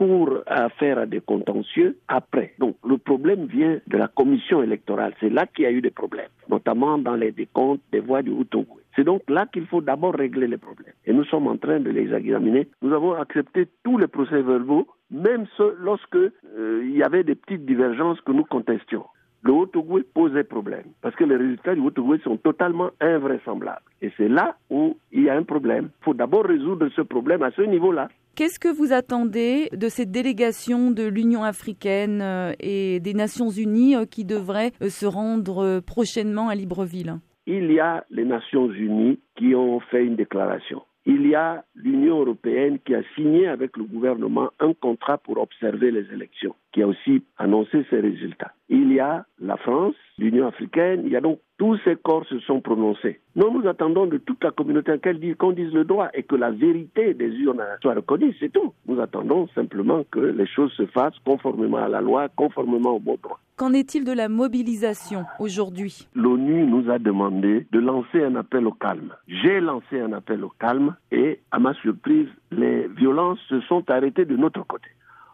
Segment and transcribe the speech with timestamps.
[0.00, 2.54] recours à faire à des contentieux après.
[2.58, 5.14] Donc le problème vient de la commission électorale.
[5.20, 8.30] C'est là qu'il y a eu des problèmes, notamment dans les décomptes des voix du
[8.30, 8.78] Haut-Togo.
[8.96, 10.94] C'est donc là qu'il faut d'abord régler les problèmes.
[11.06, 12.68] Et nous sommes en train de les examiner.
[12.82, 15.46] Nous avons accepté tous les procès-verbaux, même
[15.78, 19.04] lorsque euh, il y avait des petites divergences que nous contestions
[19.42, 23.80] le Haut-Togo posait problème parce que les résultats du Haut-Togo sont totalement invraisemblables.
[24.02, 25.90] Et c'est là où il y a un problème.
[26.00, 28.08] Il faut d'abord résoudre ce problème à ce niveau-là.
[28.36, 33.96] Qu'est-ce que vous attendez de cette délégation de l'Union africaine euh, et des Nations unies
[33.96, 37.16] euh, qui devrait euh, se rendre prochainement à Libreville?
[37.46, 40.82] Il y a les Nations unies qui ont fait une déclaration.
[41.06, 45.90] Il y a l'Union européenne qui a signé avec le gouvernement un contrat pour observer
[45.90, 48.52] les élections, qui a aussi annoncé ses résultats.
[48.68, 52.38] Il y a la France, l'Union africaine, il y a donc tous ces corps se
[52.40, 53.20] sont prononcés.
[53.36, 54.92] Nous, nous attendons de toute la communauté
[55.38, 58.72] qu'on dise le droit et que la vérité des urnes soit reconnue, c'est tout.
[58.86, 63.18] Nous attendons simplement que les choses se fassent conformément à la loi, conformément au bon
[63.22, 63.38] droit.
[63.56, 66.08] Qu'en est-il de la mobilisation aujourd'hui?
[66.14, 69.12] L'ONU nous a demandé de lancer un appel au calme.
[69.28, 74.24] J'ai lancé un appel au calme et, à ma surprise, les violences se sont arrêtées
[74.24, 74.88] de notre côté.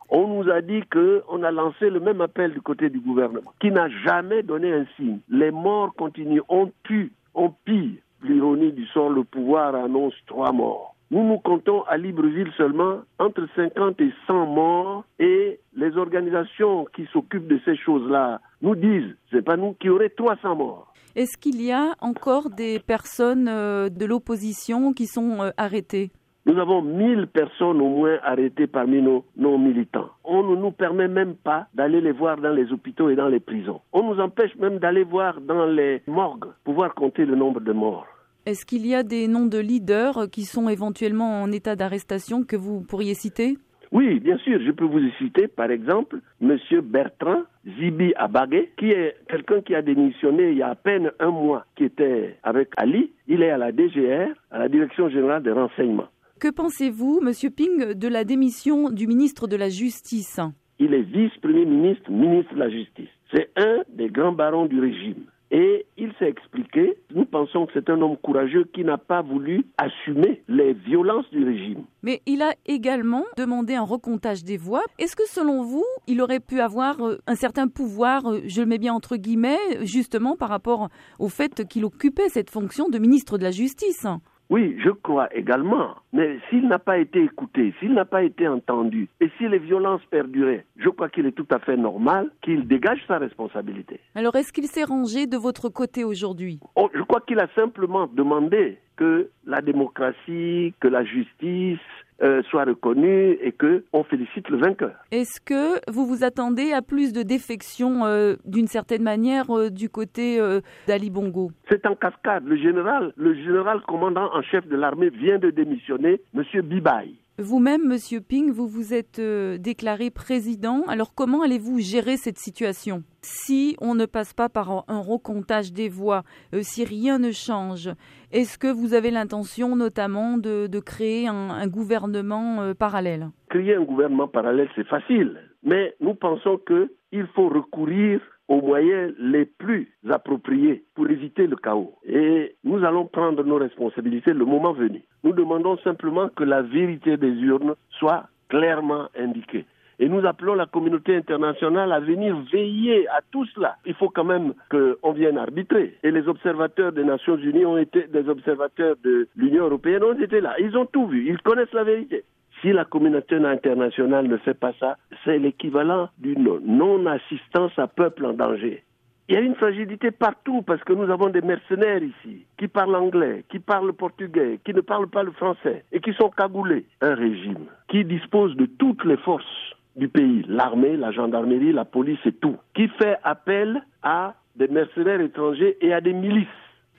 [0.09, 3.71] On nous a dit qu'on a lancé le même appel du côté du gouvernement, qui
[3.71, 5.19] n'a jamais donné un signe.
[5.29, 8.01] Les morts continuent, on tue, on pille.
[8.23, 10.95] L'ironie du sort, le pouvoir annonce trois morts.
[11.11, 17.07] Nous nous comptons à Libreville seulement entre 50 et 100 morts et les organisations qui
[17.13, 20.93] s'occupent de ces choses-là nous disent, c'est pas nous qui aurons 300 morts.
[21.15, 26.11] Est-ce qu'il y a encore des personnes euh, de l'opposition qui sont euh, arrêtées?
[26.47, 30.11] Nous avons 1000 personnes au moins arrêtées parmi nos, nos militants.
[30.25, 33.41] On ne nous permet même pas d'aller les voir dans les hôpitaux et dans les
[33.41, 33.81] prisons.
[33.93, 38.07] On nous empêche même d'aller voir dans les morgues, pouvoir compter le nombre de morts.
[38.47, 42.55] Est-ce qu'il y a des noms de leaders qui sont éventuellement en état d'arrestation que
[42.55, 43.59] vous pourriez citer?
[43.91, 46.57] Oui, bien sûr, je peux vous citer par exemple M.
[46.83, 51.31] Bertrand Zibi Abagé, qui est quelqu'un qui a démissionné il y a à peine un
[51.31, 53.11] mois, qui était avec Ali.
[53.27, 56.09] Il est à la DGR, à la Direction générale des renseignements.
[56.39, 60.39] Que pensez-vous, Monsieur Ping, de la démission du ministre de la Justice?
[60.79, 63.09] Il est vice-premier ministre, ministre de la Justice.
[63.33, 65.25] C'est un des grands barons du régime.
[65.51, 69.65] Et il s'est expliqué, nous pensons que c'est un homme courageux qui n'a pas voulu
[69.79, 71.85] assumer les violences du régime.
[72.03, 74.83] Mais il a également demandé un recomptage des voix.
[74.99, 78.67] Est-ce que selon vous, il aurait pu avoir euh, un certain pouvoir, euh, je le
[78.67, 83.39] mets bien entre guillemets, justement par rapport au fait qu'il occupait cette fonction de ministre
[83.39, 84.07] de la Justice?
[84.49, 85.97] Oui, je crois également.
[86.13, 90.05] Mais s'il n'a pas été écouté, s'il n'a pas été entendu, et si les violences
[90.11, 94.01] perduraient, je crois qu'il est tout à fait normal qu'il dégage sa responsabilité.
[94.15, 96.61] Alors, est-ce qu'il s'est rangé de votre côté aujourd'hui?
[96.77, 101.79] Oh, Je crois qu'il a simplement demandé que la démocratie, que la justice,
[102.23, 104.95] euh, soit reconnu et que on félicite le vainqueur.
[105.11, 109.89] Est-ce que vous vous attendez à plus de défections euh, d'une certaine manière euh, du
[109.91, 110.41] côté
[110.87, 111.51] d'Ali Bongo?
[111.69, 112.45] C'est en cascade.
[112.47, 117.17] Le général, le général commandant en chef de l'armée vient de démissionner, Monsieur Bibaye.
[117.39, 120.85] Vous-même, Monsieur Ping, vous vous êtes euh, déclaré président.
[120.89, 125.91] Alors comment allez-vous gérer cette situation Si on ne passe pas par un recomptage des
[125.91, 126.23] voix,
[126.55, 127.91] euh, si rien ne change,
[128.33, 133.29] est-ce que vous avez l'intention notamment de, créer un, gouvernement euh, parallèle?
[133.51, 135.37] Créer un gouvernement parallèle, c'est facile.
[135.63, 141.95] Mais nous pensons qu'il faut recourir aux moyens les plus appropriés pour éviter le chaos.
[142.07, 145.03] Et nous allons prendre nos responsabilités le moment venu.
[145.25, 149.65] Nous demandons simplement que la vérité des urnes soit clairement indiquée.
[149.99, 153.77] Et nous appelons la communauté internationale à venir veiller à tout cela.
[153.87, 155.97] Il faut quand même qu'on vienne arbitrer.
[156.03, 160.43] Et les observateurs des Nations Unies ont été, des observateurs de l'Union Européenne ont été
[160.43, 160.55] là.
[160.59, 161.29] Ils ont tout vu.
[161.31, 162.25] Ils connaissent la vérité.
[162.61, 168.33] Si la communauté internationale ne fait pas ça, c'est l'équivalent d'une non-assistance à peuple en
[168.33, 168.83] danger.
[169.29, 172.95] Il y a une fragilité partout parce que nous avons des mercenaires ici qui parlent
[172.95, 176.87] anglais, qui parlent portugais, qui ne parlent pas le français et qui sont cagoulés.
[177.01, 182.25] Un régime qui dispose de toutes les forces du pays, l'armée, la gendarmerie, la police
[182.25, 186.47] et tout, qui fait appel à des mercenaires étrangers et à des milices.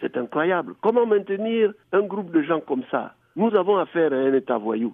[0.02, 0.74] C'est incroyable.
[0.82, 3.14] Comment maintenir un groupe de gens comme ça?
[3.38, 4.86] Nous avons affaire à un État voyou.